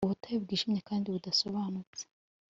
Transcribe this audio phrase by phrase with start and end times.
[0.07, 2.01] Ubutayu bwijimye kandi budasobanutse